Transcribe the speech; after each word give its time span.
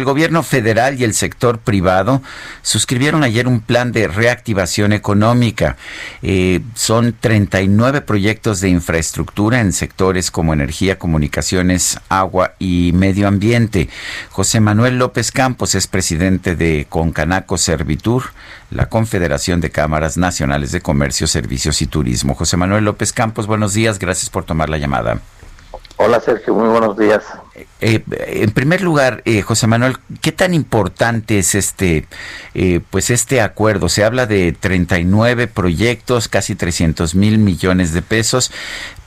El 0.00 0.06
gobierno 0.06 0.42
federal 0.42 0.98
y 0.98 1.04
el 1.04 1.12
sector 1.12 1.58
privado 1.58 2.22
suscribieron 2.62 3.22
ayer 3.22 3.46
un 3.46 3.60
plan 3.60 3.92
de 3.92 4.08
reactivación 4.08 4.94
económica. 4.94 5.76
Eh, 6.22 6.62
son 6.74 7.14
39 7.20 8.00
proyectos 8.00 8.62
de 8.62 8.70
infraestructura 8.70 9.60
en 9.60 9.74
sectores 9.74 10.30
como 10.30 10.54
energía, 10.54 10.98
comunicaciones, 10.98 12.00
agua 12.08 12.54
y 12.58 12.92
medio 12.94 13.28
ambiente. 13.28 13.90
José 14.30 14.60
Manuel 14.60 14.98
López 14.98 15.32
Campos 15.32 15.74
es 15.74 15.86
presidente 15.86 16.56
de 16.56 16.86
Concanaco 16.88 17.58
Servitur, 17.58 18.30
la 18.70 18.88
Confederación 18.88 19.60
de 19.60 19.68
Cámaras 19.68 20.16
Nacionales 20.16 20.72
de 20.72 20.80
Comercio, 20.80 21.26
Servicios 21.26 21.82
y 21.82 21.86
Turismo. 21.86 22.34
José 22.34 22.56
Manuel 22.56 22.86
López 22.86 23.12
Campos, 23.12 23.46
buenos 23.46 23.74
días, 23.74 23.98
gracias 23.98 24.30
por 24.30 24.44
tomar 24.44 24.70
la 24.70 24.78
llamada. 24.78 25.20
Hola 25.98 26.18
Sergio, 26.20 26.54
muy 26.54 26.70
buenos 26.70 26.96
días. 26.96 27.22
Eh, 27.80 28.02
en 28.08 28.50
primer 28.50 28.82
lugar, 28.82 29.22
eh, 29.24 29.42
José 29.42 29.66
Manuel, 29.66 29.96
¿qué 30.20 30.32
tan 30.32 30.52
importante 30.54 31.38
es 31.38 31.54
este, 31.54 32.06
eh, 32.54 32.80
pues 32.90 33.10
este 33.10 33.40
acuerdo? 33.40 33.88
Se 33.88 34.04
habla 34.04 34.26
de 34.26 34.52
39 34.52 35.46
proyectos, 35.46 36.28
casi 36.28 36.54
300 36.54 37.14
mil 37.14 37.38
millones 37.38 37.92
de 37.92 38.02
pesos, 38.02 38.52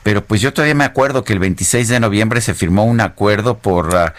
pero 0.02 0.24
pues 0.24 0.40
yo 0.40 0.52
todavía 0.52 0.74
me 0.74 0.84
acuerdo 0.84 1.24
que 1.24 1.32
el 1.32 1.38
26 1.38 1.88
de 1.88 2.00
noviembre 2.00 2.40
se 2.40 2.54
firmó 2.54 2.84
un 2.84 3.00
acuerdo 3.00 3.58
por, 3.58 3.96
ah, 3.96 4.14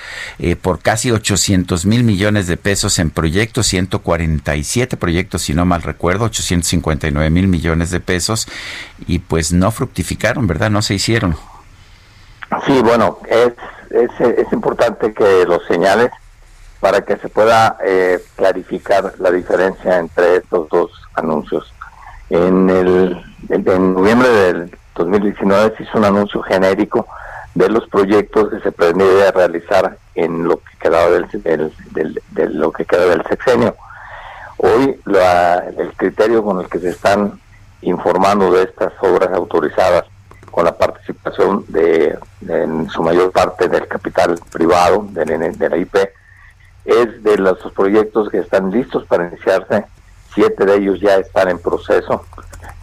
por 0.62 0.80
casi 0.80 1.12
800 1.12 1.86
mil 1.86 2.04
millones 2.04 2.48
de 2.48 2.58
pesos 2.58 2.98
en 3.00 3.12
proyectos, 3.12 3.68
147 3.68 4.98
proyectos, 4.98 5.44
si 5.44 5.54
no 5.54 5.66
mal 5.66 5.82
recuerdo, 5.82 6.26
859 6.26 7.30
mil 7.30 7.48
millones 7.48 7.92
de 7.92 8.00
pesos, 8.00 8.48
y 9.06 9.20
pues 9.20 9.54
no 9.54 9.72
fructificaron, 9.72 10.48
¿verdad? 10.48 10.72
No 10.72 10.82
se 10.82 10.96
hicieron. 10.96 11.36
Sí, 12.66 12.80
bueno, 12.82 13.20
es, 13.30 13.54
es, 13.96 14.54
importante 14.54 15.14
que 15.14 15.46
lo 15.46 15.60
señales 15.62 16.12
para 16.80 17.02
que 17.02 17.18
se 17.18 17.30
pueda 17.30 17.78
eh, 17.84 18.20
clarificar 18.36 19.14
la 19.20 19.32
diferencia 19.32 19.98
entre 19.98 20.38
estos 20.38 20.70
dos 20.70 20.92
anuncios. 21.14 21.74
En, 22.30 22.70
el, 22.70 23.22
en 23.50 23.94
noviembre 23.94 24.30
del 24.30 24.78
2019 24.96 25.76
se 25.78 25.84
hizo 25.84 25.98
un 25.98 26.06
anuncio 26.06 26.42
genérico 26.44 27.08
de 27.54 27.70
los 27.70 27.88
proyectos 27.88 28.50
que 28.50 28.60
se 28.60 28.72
pretendía 28.72 29.32
realizar 29.32 29.98
en 30.14 30.48
lo 30.48 30.58
que 30.58 30.78
quedaba 30.80 31.10
del, 31.10 31.28
del, 31.92 32.60
lo 32.60 32.72
que 32.72 32.86
queda 32.86 33.06
del 33.06 33.24
sexenio. 33.24 33.76
Hoy 34.58 35.00
el 35.06 35.94
criterio 35.96 36.44
con 36.44 36.60
el 36.60 36.68
que 36.68 36.80
se 36.80 36.90
están 36.90 37.40
informando 37.82 38.52
de 38.52 38.64
estas 38.64 38.94
obras 39.02 39.32
autorizadas 39.32 40.06
con 40.56 40.64
la 40.64 40.78
participación 40.78 41.66
de, 41.68 42.18
en 42.48 42.90
su 42.90 43.04
mayor 43.04 43.30
parte 43.34 43.68
del 43.68 43.90
capital 43.90 44.40
privado 44.54 45.06
de 45.10 45.70
la, 45.70 45.78
IP, 45.78 45.96
es 46.86 47.24
de 47.24 47.38
los 47.38 47.60
proyectos 47.74 48.30
que 48.30 48.38
están 48.40 48.72
listos 48.72 49.06
para 49.06 49.28
iniciarse, 49.28 49.84
siete 50.34 50.66
de 50.66 50.76
ellos 50.78 51.02
ya 51.02 51.18
están 51.18 51.50
en 51.50 51.60
proceso, 51.60 52.24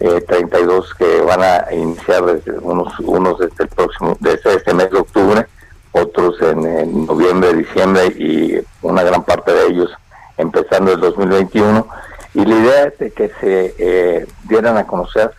eh, 0.01 0.21
32 0.21 0.95
que 0.97 1.23
van 1.23 1.43
a 1.43 1.73
iniciar 1.73 2.27
desde 2.27 2.59
unos, 2.59 2.93
unos 3.01 3.39
desde 3.39 3.65
el 3.65 3.69
próximo, 3.71 4.19
desde 4.21 4.55
este 4.57 4.75
mes 4.75 4.91
de 4.91 4.99
octubre, 4.99 5.47
otros 5.93 6.43
en, 6.43 7.07
noviembre, 7.07 7.55
diciembre 7.55 8.05
y 8.19 8.61
una 8.83 9.03
gran 9.03 9.23
parte 9.25 9.51
de 9.51 9.67
ellos 9.69 9.91
empezando 10.37 10.93
el 10.93 11.01
2021. 11.01 11.87
Y 12.35 12.45
la 12.45 12.55
idea 12.55 12.85
es 12.85 12.99
de 12.99 13.11
que 13.13 13.31
se 13.41 13.75
eh, 13.79 14.27
dieran 14.45 14.77
a 14.77 14.87
conocer 14.87 15.33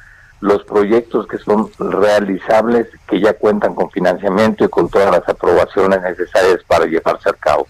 los 0.44 0.62
proyectos 0.66 1.26
que 1.26 1.38
son 1.38 1.72
realizables, 1.80 2.88
que 3.08 3.22
ya 3.22 3.34
cuentan 3.34 3.74
con 3.74 3.90
financiamiento 3.90 4.66
y 4.66 4.68
con 4.68 4.90
todas 4.90 5.10
las 5.10 5.28
aprobaciones 5.30 6.02
necesarias 6.02 6.60
para 6.68 6.86
llevarse 6.86 7.30
a 7.30 7.34
cabo. 7.34 7.66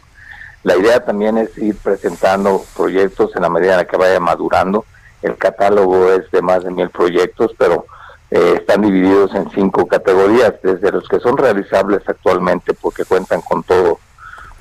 La 0.63 0.75
idea 0.75 1.05
también 1.05 1.37
es 1.37 1.55
ir 1.59 1.77
presentando 1.77 2.63
proyectos 2.75 3.35
en 3.35 3.43
la 3.43 3.49
medida 3.51 3.73
en 3.73 3.77
la 3.77 3.85
que 3.85 3.95
vaya 3.95 4.19
madurando. 4.19 4.85
El 5.21 5.37
catálogo 5.37 6.09
es 6.13 6.31
de 6.31 6.41
más 6.41 6.63
de 6.63 6.71
mil 6.71 6.89
proyectos, 6.89 7.51
pero 7.59 7.85
eh, 8.31 8.55
están 8.57 8.81
divididos 8.81 9.35
en 9.35 9.51
cinco 9.51 9.87
categorías, 9.87 10.55
desde 10.63 10.91
los 10.91 11.07
que 11.07 11.19
son 11.19 11.37
realizables 11.37 12.01
actualmente 12.07 12.73
porque 12.73 13.05
cuentan 13.05 13.41
con 13.41 13.61
todo 13.61 13.99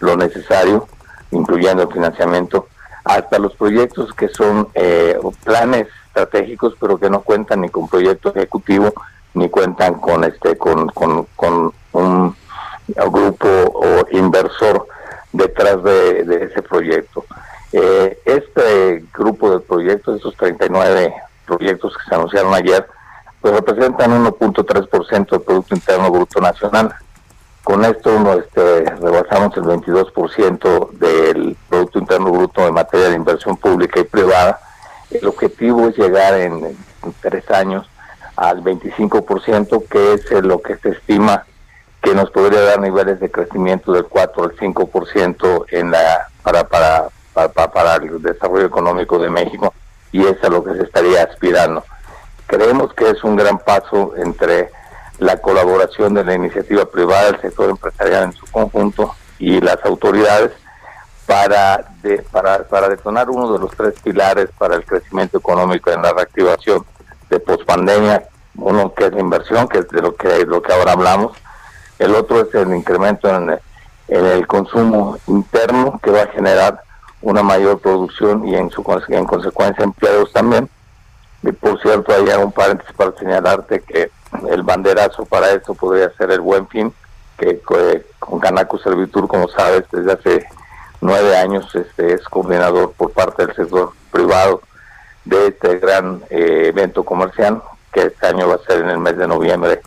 lo 0.01 0.19
necesario, 0.19 0.87
incluyendo 1.31 1.84
el 1.84 1.91
financiamiento, 1.91 2.69
hasta 3.05 3.39
los 3.39 3.56
proyectos 3.56 4.12
que 4.12 4.28
son 4.28 4.69
eh, 4.75 5.19
planes 5.45 5.89
estratégicos, 6.12 6.75
pero 6.78 6.99
que 6.99 7.09
no 7.09 7.23
cuentan 7.23 7.62
ni 7.62 7.71
con 7.71 7.89
proyecto 7.89 8.31
ejecutivo 8.34 8.93
ni 9.34 9.49
cuentan 9.49 9.95
con 9.95 10.25
este 10.25 10.59
con, 10.59 10.89
con, 10.89 11.73
un 11.93 12.37
grupo 13.11 13.47
o 13.47 14.06
inversor 14.11 14.87
detrás 15.33 15.83
de, 15.83 16.49
ese 16.51 16.62
proyecto. 16.62 17.25
Eh, 17.72 18.19
este 18.27 19.05
grupo 19.15 19.51
de 19.51 19.61
proyectos, 19.61 20.19
esos 20.19 20.37
39 20.37 21.15
proyectos 21.47 21.97
que 21.97 22.09
se 22.09 22.15
anunciaron 22.15 22.53
ayer, 22.55 22.87
pues 23.41 23.55
representan 23.55 24.25
1.3% 24.25 25.31
del 25.31 25.41
Producto 25.41 25.75
Interno 25.75 26.11
Bruto 26.11 26.41
Nacional. 26.41 26.95
Con 27.62 27.84
esto 27.84 28.15
uno, 28.15 28.34
este, 28.34 28.84
rebasamos 28.97 29.56
el 29.56 29.65
22% 29.65 30.91
del 30.93 31.56
Producto 31.69 31.99
Interno 31.99 32.33
Bruto 32.33 32.67
en 32.67 32.75
materia 32.75 33.09
de 33.09 33.17
inversión 33.17 33.56
pública 33.56 34.01
y 34.01 34.05
privada 34.05 34.61
el 35.15 35.27
objetivo 35.27 35.89
es 35.89 35.97
llegar 35.97 36.34
en, 36.34 36.77
tres 37.21 37.50
años 37.50 37.89
al 38.37 38.62
25%, 38.62 39.89
que 39.89 40.15
es 40.15 40.31
lo 40.45 40.62
que 40.62 40.77
se 40.77 40.91
estima 40.91 41.45
que 42.00 42.15
nos 42.15 42.31
podría 42.31 42.62
dar 42.62 42.81
niveles 42.81 43.21
de 43.21 43.31
crecimiento 43.31 43.93
del 43.93 44.05
4 44.05 44.45
al 44.45 44.56
5% 44.56 45.67
en 45.71 45.91
la 45.93 46.28
para, 46.43 46.67
para, 46.69 47.49
para, 47.49 47.97
el 47.97 48.21
desarrollo 48.21 48.67
económico 48.67 49.19
de 49.19 49.31
México 49.31 49.72
y 50.11 50.27
es 50.27 50.43
a 50.43 50.49
lo 50.49 50.65
que 50.65 50.75
se 50.75 50.83
estaría 50.83 51.22
aspirando. 51.22 51.84
Creemos 52.47 52.93
que 52.95 53.09
es 53.09 53.22
un 53.22 53.37
gran 53.37 53.59
paso 53.59 54.15
entre 54.17 54.71
la 55.19 55.37
colaboración 55.37 56.15
de 56.15 56.25
la 56.25 56.34
iniciativa 56.34 56.84
privada, 56.84 57.28
el 57.28 57.41
sector 57.41 57.71
empresarial 57.71 58.25
en 58.25 58.33
su 58.33 58.47
conjunto 58.47 59.15
y 59.39 59.61
las 59.61 59.78
autoridades 59.84 60.51
para, 61.32 61.84
para, 62.31 62.65
para 62.65 62.88
detonar 62.91 63.31
uno 63.31 63.54
de 63.54 63.59
los 63.59 63.70
tres 63.75 63.94
pilares 64.03 64.50
para 64.59 64.76
el 64.76 64.84
crecimiento 64.84 65.38
económico 65.38 65.91
en 65.91 66.03
la 66.03 66.12
reactivación 66.12 66.84
de 67.31 67.41
pospandemia, 67.41 68.25
uno 68.56 68.93
que 68.93 69.06
es 69.06 69.12
la 69.12 69.20
inversión, 69.20 69.66
que 69.66 69.78
es 69.78 69.88
de 69.88 70.03
lo 70.03 70.15
que, 70.15 70.44
lo 70.44 70.60
que 70.60 70.75
ahora 70.75 70.92
hablamos, 70.92 71.32
el 71.98 72.15
otro 72.15 72.42
es 72.42 72.54
el 72.54 72.75
incremento 72.75 73.34
en, 73.34 73.59
el 74.09 74.47
consumo 74.47 75.16
interno 75.26 75.98
que 76.03 76.10
va 76.10 76.22
a 76.22 76.26
generar 76.26 76.82
una 77.22 77.42
mayor 77.42 77.78
producción 77.78 78.47
y 78.47 78.54
en, 78.54 78.69
su, 78.71 78.84
en 79.09 79.25
consecuencia 79.25 79.84
empleados 79.84 80.31
también. 80.34 80.69
Y 81.42 81.50
por 81.53 81.81
cierto, 81.81 82.12
hay 82.12 82.28
un 82.42 82.53
paréntesis 82.53 82.92
para 82.94 83.12
señalarte 83.12 83.81
que 83.81 84.10
el 84.50 84.62
banderazo 84.65 85.25
para 85.25 85.50
eso 85.53 85.75
podría 85.75 86.10
ser 86.10 86.31
el 86.31 86.41
buen 86.41 86.69
fin, 86.69 86.92
que 87.38 87.62
con 88.19 88.38
Canaco 88.38 88.76
Servitur, 88.78 89.26
como 89.28 89.48
sabes, 89.48 89.84
desde 89.91 90.12
hace 90.12 90.47
nueve 91.03 91.37
años 91.37 91.66
este, 91.75 92.15
es 92.15 92.25
coordinador 92.25 92.93
por 92.93 93.13
parte 93.13 93.45
del 93.45 93.54
sector 93.54 93.93
privado 94.10 94.63
de 95.25 95.49
este 95.49 95.78
gran 95.78 96.22
eh, 96.31 96.69
evento 96.69 97.04
comercial 97.04 97.63
que 97.93 98.07
este 98.07 98.27
año 98.27 98.49
va 98.49 98.54
a 98.54 98.66
ser 98.66 98.81
en 98.81 98.91
el 98.91 98.99
mes 98.99 99.16
de 99.19 99.28
noviembre. 99.28 99.83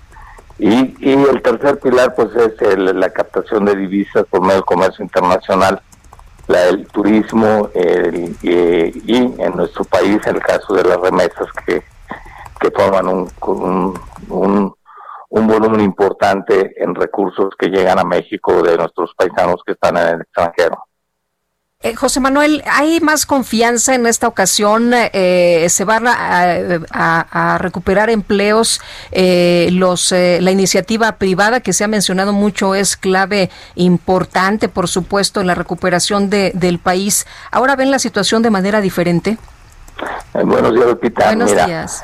Y, 0.59 0.95
y 0.99 1.13
el 1.13 1.41
tercer 1.41 1.79
pilar 1.79 2.13
pues 2.15 2.29
es 2.35 2.77
la 2.77 3.09
captación 3.09 3.65
de 3.65 3.75
divisas 3.75 4.25
por 4.29 4.41
medio 4.41 4.55
del 4.55 4.65
comercio 4.65 5.03
internacional, 5.03 5.81
la, 6.47 6.65
el 6.67 6.87
turismo 6.87 7.69
el, 7.73 8.35
y, 8.41 9.41
en 9.41 9.55
nuestro 9.55 9.83
país 9.85 10.19
el 10.27 10.39
caso 10.39 10.75
de 10.75 10.83
las 10.83 10.97
remesas 10.99 11.47
que, 11.65 11.83
que 12.59 12.71
forman 12.71 13.07
un, 13.07 13.31
un, 14.29 14.75
un 15.29 15.47
volumen 15.47 15.81
importante 15.81 16.73
en 16.77 16.95
recursos 16.95 17.53
que 17.57 17.67
llegan 17.67 17.99
a 17.99 18.03
México 18.03 18.61
de 18.61 18.77
nuestros 18.77 19.13
paisanos 19.15 19.61
que 19.65 19.73
están 19.73 19.97
en 19.97 20.07
el 20.07 20.21
extranjero. 20.21 20.85
Eh, 21.85 21.93
José 21.93 22.19
Manuel, 22.19 22.63
¿hay 22.65 22.99
más 22.99 23.27
confianza 23.27 23.93
en 23.93 24.07
esta 24.07 24.27
ocasión? 24.27 24.91
Eh, 24.91 25.67
¿Se 25.69 25.85
van 25.85 26.05
a, 26.07 27.57
recuperar 27.59 28.09
empleos? 28.09 28.81
Eh, 29.11 29.69
los, 29.71 30.11
la 30.11 30.49
iniciativa 30.49 31.11
privada 31.17 31.59
que 31.59 31.73
se 31.73 31.83
ha 31.83 31.87
mencionado 31.87 32.33
mucho 32.33 32.73
es 32.73 32.97
clave 32.97 33.51
importante, 33.75 34.67
por 34.67 34.87
supuesto, 34.87 35.41
en 35.41 35.45
la 35.45 35.53
recuperación 35.53 36.31
del 36.31 36.79
país. 36.79 37.27
¿Ahora 37.51 37.75
ven 37.75 37.91
la 37.91 37.99
situación 37.99 38.41
de 38.41 38.49
manera 38.49 38.81
diferente? 38.81 39.37
buenos 40.33 40.73
días, 40.73 40.87
Lupita. 40.87 41.25
Buenos 41.25 41.51
días. 41.51 42.03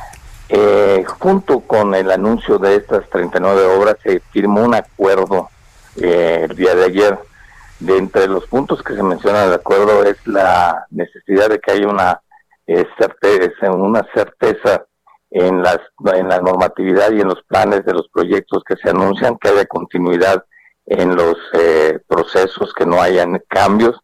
junto 1.18 1.62
con 1.62 1.95
el 1.95 2.12
anuncio 2.12 2.60
de 2.60 2.75
estas 2.75 3.10
39 3.10 3.66
obras 3.80 3.95
se 4.04 4.22
firmó 4.31 4.62
un 4.62 4.75
acuerdo 4.75 5.50
el 5.95 6.56
día 6.56 6.75
de 6.75 6.86
ayer 6.86 7.31
de 7.81 7.98
entre 7.98 8.28
los 8.28 8.45
puntos 8.45 8.83
que 8.83 8.95
se 8.95 9.04
menciona 9.04 9.48
de 9.48 9.56
acuerdo 9.56 10.04
es 10.04 10.25
la 10.28 10.86
necesidad 10.92 11.50
de 11.50 11.60
que 11.60 11.72
haya 11.72 11.88
una 11.88 12.22
eh, 12.68 12.86
certeza, 12.98 13.72
una 13.72 14.07
certeza 14.13 14.86
en 15.31 15.63
las 15.63 15.80
en 16.13 16.28
la 16.28 16.39
normatividad 16.39 17.12
y 17.12 17.22
en 17.22 17.30
los 17.30 17.42
planes 17.44 17.83
de 17.86 17.94
los 17.94 18.07
proyectos 18.10 18.63
que 18.63 18.75
se 18.75 18.89
anuncian, 18.89 19.38
que 19.38 19.50
haya 19.50 19.66
continuidad 19.66 20.45
en 20.86 21.16
los 21.16 21.38
eh, 21.54 22.00
procesos, 22.07 22.74
que 22.74 22.86
no 22.86 23.01
hayan 23.01 23.42
cambios. 23.48 24.00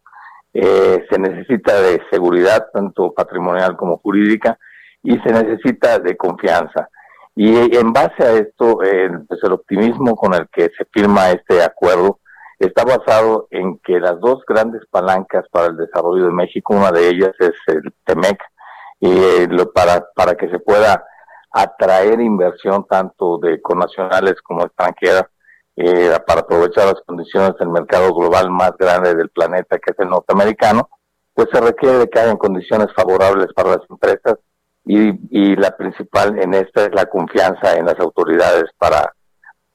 Eh, 0.54 1.06
se 1.10 1.20
necesita 1.20 1.80
de 1.80 2.02
seguridad, 2.10 2.68
tanto 2.74 3.14
patrimonial 3.14 3.78
como 3.78 3.98
jurídica, 4.00 4.58
y 5.04 5.20
se 5.20 5.32
necesita 5.32 6.00
de 6.00 6.18
confianza. 6.18 6.90
Y 7.36 7.78
en 7.78 7.94
base 7.94 8.24
a 8.24 8.32
esto, 8.34 8.78
pues 8.78 9.44
el 9.44 9.52
optimismo 9.52 10.16
con 10.16 10.34
el 10.34 10.48
que 10.52 10.72
se 10.76 10.86
firma 10.92 11.30
este 11.30 11.62
acuerdo 11.62 12.20
está 12.60 12.84
basado 12.84 13.48
en 13.52 13.78
que 13.80 14.00
las 14.00 14.20
dos 14.20 14.44
grandes 14.48 14.82
palancas 14.90 15.46
para 15.52 15.68
el 15.68 15.78
desarrollo 15.78 16.26
de 16.26 16.32
México, 16.32 16.74
una 16.74 16.92
de 16.92 17.10
ellas 17.10 17.32
es 17.40 17.54
el 17.68 17.94
TEMEC, 18.06 18.40
y 19.00 19.12
eh, 19.12 19.48
lo, 19.50 19.72
para, 19.72 20.08
para 20.16 20.36
que 20.36 20.50
se 20.50 20.60
pueda 20.60 21.06
atraer 21.52 22.20
inversión 22.20 22.86
tanto 22.88 23.38
de 23.38 23.62
connacionales 23.62 24.42
como 24.42 24.64
extranjera, 24.64 25.30
eh, 25.76 26.18
para 26.26 26.42
aprovechar 26.42 26.88
las 26.88 27.02
condiciones 27.06 27.56
del 27.60 27.70
mercado 27.70 28.12
global 28.14 28.50
más 28.50 28.72
grande 28.78 29.14
del 29.14 29.30
planeta, 29.30 29.78
que 29.78 29.92
es 29.92 30.00
el 30.00 30.10
norteamericano, 30.10 30.90
pues 31.36 31.50
se 31.52 31.62
requiere 31.62 32.00
de 32.00 32.10
que 32.10 32.20
hayan 32.20 32.38
condiciones 32.38 32.88
favorables 32.96 33.54
para 33.54 33.70
las 33.70 33.82
empresas 33.88 34.40
y, 34.86 35.12
y 35.30 35.56
la 35.56 35.78
principal 35.78 36.40
en 36.40 36.56
esta 36.56 36.86
es 36.86 36.94
la 36.94 37.06
confianza 37.06 37.76
en 37.76 37.86
las 37.86 38.00
autoridades 38.00 38.72
para 38.80 39.14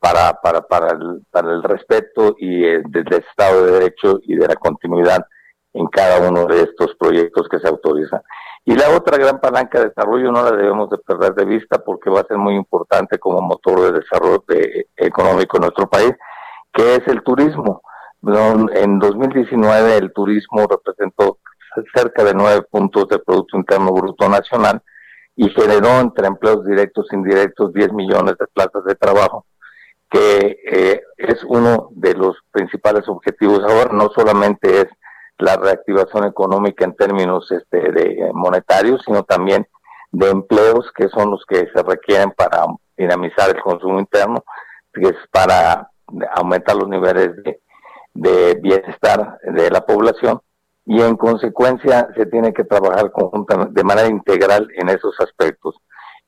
para, 0.03 0.33
para, 0.43 0.63
para, 0.63 0.95
el, 0.95 1.23
para 1.31 1.53
el 1.53 1.63
respeto 1.63 2.35
y 2.37 2.65
eh, 2.65 2.83
del 2.89 3.07
Estado 3.13 3.65
de 3.65 3.73
Derecho 3.73 4.19
y 4.25 4.35
de 4.35 4.49
la 4.49 4.57
continuidad 4.57 5.25
en 5.75 5.87
cada 5.87 6.29
uno 6.29 6.45
de 6.47 6.63
estos 6.63 6.97
proyectos 6.97 7.49
que 7.49 7.61
se 7.61 7.69
autorizan. 7.69 8.21
Y 8.65 8.75
la 8.75 8.91
otra 8.91 9.17
gran 9.17 9.41
palanca 9.41 9.79
de 9.79 9.91
desarrollo 9.91 10.33
no 10.33 10.43
la 10.43 10.51
debemos 10.57 10.91
de 10.91 10.99
perder 10.99 11.35
de 11.35 11.45
vista 11.45 11.79
porque 11.85 12.11
va 12.11 12.21
a 12.21 12.27
ser 12.27 12.37
muy 12.37 12.57
importante 12.57 13.21
como 13.21 13.41
motor 13.43 13.81
de 13.81 14.01
desarrollo 14.01 14.43
económico 14.97 15.57
en 15.57 15.63
nuestro 15.63 15.89
país, 15.89 16.13
que 16.73 16.97
es 16.97 17.07
el 17.07 17.23
turismo. 17.23 17.83
En 18.75 18.99
2019 18.99 19.99
el 19.99 20.13
turismo 20.13 20.67
representó 20.69 21.39
cerca 21.95 22.25
de 22.25 22.35
nueve 22.35 22.63
puntos 22.69 23.07
del 23.07 23.23
Producto 23.23 23.57
Interno 23.57 23.93
Bruto 23.93 24.29
Nacional 24.29 24.83
y 25.37 25.49
generó 25.51 26.01
entre 26.01 26.27
empleos 26.27 26.67
directos 26.67 27.07
e 27.13 27.17
indirectos 27.17 27.73
10 27.73 27.93
millones 27.93 28.35
de 28.37 28.47
plazas 28.49 28.85
de 28.85 28.97
trabajo 28.97 29.47
que 30.13 30.59
eh, 30.67 31.03
es 31.17 31.43
uno 31.45 31.89
de 31.93 32.15
los 32.15 32.37
principales 32.51 33.09
objetivos 33.09 33.61
ahora, 33.61 33.93
no 33.93 34.11
solamente 34.15 34.83
es 34.83 34.89
la 35.39 35.57
reactivación 35.57 36.25
económica 36.27 36.85
en 36.85 36.95
términos 36.95 37.51
este, 37.51 37.91
de 37.91 38.31
monetarios, 38.35 39.01
sino 39.07 39.23
también 39.23 39.67
de 40.11 40.29
empleos 40.29 40.93
que 40.95 41.09
son 41.09 41.31
los 41.31 41.45
que 41.47 41.67
se 41.75 41.83
requieren 41.83 42.31
para 42.33 42.67
dinamizar 42.97 43.49
el 43.49 43.63
consumo 43.63 43.99
interno, 43.99 44.45
que 44.93 45.09
es 45.09 45.17
para 45.31 45.91
aumentar 46.35 46.77
los 46.77 46.89
niveles 46.89 47.31
de, 48.13 48.55
bienestar 48.61 49.39
de 49.43 49.71
la 49.71 49.81
población. 49.87 50.43
Y 50.85 51.01
en 51.01 51.17
consecuencia 51.17 52.09
se 52.15 52.27
tiene 52.27 52.53
que 52.53 52.65
trabajar 52.65 53.11
conjuntamente 53.13 53.73
de 53.73 53.85
manera 53.85 54.09
integral 54.09 54.69
en 54.77 54.91
esos 54.91 55.19
aspectos. 55.21 55.77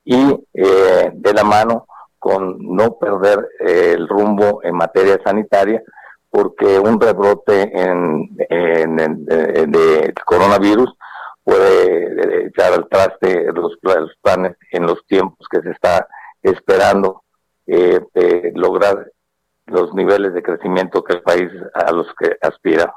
Y 0.03 0.43
eh, 0.53 1.11
de 1.13 1.33
la 1.33 1.43
mano 1.43 1.85
con 2.25 2.57
no 2.59 2.97
perder 2.97 3.37
eh, 3.59 3.93
el 3.93 4.07
rumbo 4.07 4.59
en 4.63 4.75
materia 4.75 5.21
sanitaria, 5.23 5.83
porque 6.31 6.79
un 6.79 6.99
rebrote 6.99 7.71
en, 7.79 8.35
de, 8.35 10.11
coronavirus 10.25 10.91
puede 11.43 12.47
echar 12.47 12.73
al 12.73 12.89
traste 12.89 13.45
los, 13.53 13.77
planes 14.23 14.57
en 14.71 14.87
los 14.87 15.05
tiempos 15.05 15.47
que 15.51 15.61
se 15.61 15.69
está 15.69 16.07
esperando 16.41 17.21
eh, 17.67 18.01
lograr 18.55 19.05
los 19.67 19.93
niveles 19.93 20.33
de 20.33 20.41
crecimiento 20.41 21.03
que 21.03 21.17
el 21.17 21.21
país 21.21 21.51
a 21.75 21.91
los 21.91 22.07
que 22.17 22.35
aspira. 22.41 22.91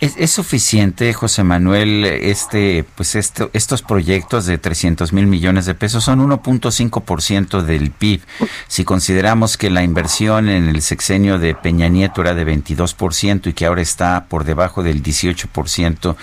¿Es, 0.00 0.32
suficiente, 0.32 1.14
José 1.14 1.44
Manuel, 1.44 2.04
este, 2.04 2.84
pues 2.96 3.14
este, 3.14 3.48
estos 3.52 3.80
proyectos 3.80 4.44
de 4.44 4.58
300 4.58 5.12
mil 5.12 5.26
millones 5.26 5.66
de 5.66 5.74
pesos 5.74 6.04
son 6.04 6.20
1.5% 6.28 7.62
del 7.62 7.90
PIB. 7.90 8.20
Si 8.66 8.84
consideramos 8.84 9.56
que 9.56 9.70
la 9.70 9.82
inversión 9.82 10.48
en 10.48 10.68
el 10.68 10.82
sexenio 10.82 11.38
de 11.38 11.54
Peña 11.54 11.88
Nieto 11.88 12.20
era 12.20 12.34
de 12.34 12.44
22% 12.44 13.46
y 13.46 13.52
que 13.54 13.66
ahora 13.66 13.82
está 13.82 14.26
por 14.28 14.44
debajo 14.44 14.82
del 14.82 15.02
18%, 15.02 16.16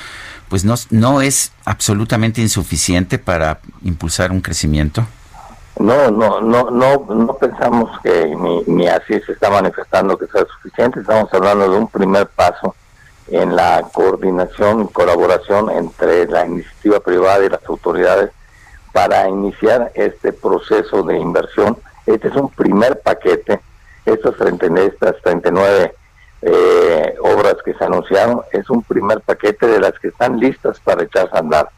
pues 0.50 0.66
no, 0.66 0.76
no 0.90 1.22
es 1.22 1.54
absolutamente 1.64 2.42
insuficiente 2.42 3.20
para 3.20 3.62
impulsar 3.84 4.32
un 4.32 4.42
crecimiento. 4.42 5.08
No, 5.80 6.12
no, 6.12 6.42
no, 6.42 6.70
no, 6.70 7.06
no 7.08 7.34
pensamos 7.36 8.00
que 8.02 8.36
ni, 8.38 8.64
ni 8.68 8.88
así 8.88 9.20
se 9.26 9.32
está 9.32 9.50
manifestando 9.50 10.18
que 10.18 10.28
sea 10.28 10.46
suficiente. 10.58 11.00
Estamos 11.00 11.34
hablando 11.34 11.72
de 11.72 11.78
un 11.78 11.88
primer 11.88 12.28
paso 12.28 12.76
en 13.28 13.56
la 13.56 13.88
coordinación 13.94 14.84
y 14.84 14.88
colaboración 14.88 15.70
entre 15.70 16.28
la 16.28 16.46
iniciativa 16.46 17.00
privada 17.00 17.46
y 17.46 17.50
las 17.50 17.66
autoridades 17.66 18.32
para 18.92 19.28
iniciar 19.30 19.92
este 19.96 20.34
proceso 20.34 21.04
de 21.04 21.18
inversión. 21.18 21.78
Este 22.06 22.28
es 22.28 22.36
un 22.36 22.50
primer 22.50 23.00
paquete. 23.02 23.62
Estas, 24.06 24.36
39 24.36 25.94
eh, 26.42 27.16
obras 27.22 27.56
que 27.64 27.74
se 27.74 27.84
anunciaron 27.84 28.42
es 28.52 28.70
un 28.70 28.82
primer 28.84 29.22
paquete 29.22 29.68
de 29.68 29.80
las 29.80 29.98
que 30.00 30.08
están 30.08 30.40
listas 30.40 30.80
para 30.80 31.04
echarse 31.04 31.36
a 31.36 31.40
andar. 31.40 31.70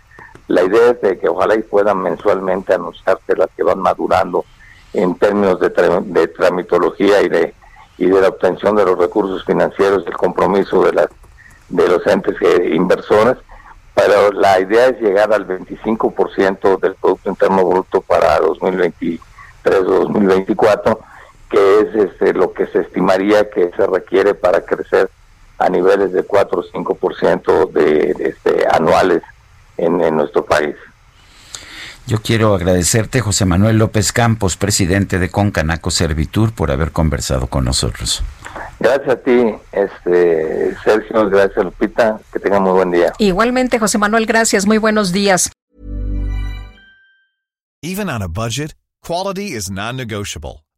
La 0.47 0.63
idea 0.63 0.91
es 0.91 1.01
de 1.01 1.19
que 1.19 1.29
ojalá 1.29 1.55
y 1.55 1.61
puedan 1.61 2.01
mensualmente 2.01 2.73
anunciarse 2.73 3.35
las 3.35 3.49
que 3.55 3.63
van 3.63 3.79
madurando 3.79 4.45
en 4.93 5.15
términos 5.15 5.59
de, 5.59 5.69
de 5.69 6.27
tramitología 6.27 7.21
y 7.21 7.29
de, 7.29 7.53
y 7.97 8.05
de 8.07 8.21
la 8.21 8.29
obtención 8.29 8.75
de 8.75 8.85
los 8.85 8.97
recursos 8.97 9.43
financieros, 9.45 10.05
el 10.07 10.13
compromiso 10.13 10.83
de 10.83 10.93
las 10.93 11.07
de 11.73 11.87
los 11.87 12.05
entes 12.07 12.35
inversores, 12.71 13.37
pero 13.95 14.31
la 14.31 14.59
idea 14.59 14.87
es 14.87 15.01
llegar 15.01 15.33
al 15.33 15.47
25% 15.47 16.79
del 16.79 16.95
Producto 16.95 17.29
Interno 17.29 17.65
Bruto 17.65 18.01
para 18.01 18.39
2023 18.39 19.79
o 19.79 20.05
2024, 20.05 20.99
que 21.49 21.79
es 21.79 21.95
este, 21.95 22.33
lo 22.33 22.53
que 22.53 22.67
se 22.67 22.81
estimaría 22.81 23.49
que 23.49 23.71
se 23.75 23.87
requiere 23.87 24.33
para 24.33 24.61
crecer 24.61 25.09
a 25.57 25.69
niveles 25.69 26.11
de 26.13 26.23
4 26.23 26.59
o 26.59 26.63
5% 26.63 27.71
de, 27.71 28.13
de 28.13 28.29
este, 28.29 28.65
anuales 28.71 29.21
en, 29.77 30.01
en 30.01 30.15
nuestro 30.15 30.45
país. 30.45 30.75
Yo 32.05 32.21
quiero 32.21 32.53
agradecerte, 32.53 33.21
José 33.21 33.45
Manuel 33.45 33.77
López 33.77 34.11
Campos, 34.11 34.57
presidente 34.57 35.19
de 35.19 35.29
Concanaco 35.29 35.89
Servitur, 35.89 36.51
por 36.51 36.69
haber 36.69 36.91
conversado 36.91 37.47
con 37.47 37.63
nosotros. 37.63 38.23
Gracias 38.79 39.09
a 39.09 39.15
ti, 39.15 39.55
este, 39.71 40.75
Sergio, 40.83 41.29
gracias 41.29 41.63
Lupita, 41.63 42.19
que 42.31 42.39
tenga 42.39 42.59
muy 42.59 42.73
buen 42.73 42.91
día. 42.91 43.13
Igualmente, 43.19 43.79
José 43.79 43.97
Manuel, 43.97 44.25
gracias, 44.25 44.65
muy 44.65 44.77
buenos 44.77 45.13
días. 45.13 45.51
Even 47.81 48.09
on 48.09 48.21
a 48.21 48.27
budget, 48.27 48.73
quality 49.01 49.53
is 49.55 49.69
non-negotiable. 49.69 50.63